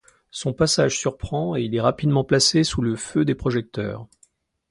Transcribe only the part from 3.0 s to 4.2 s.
des projecteurs.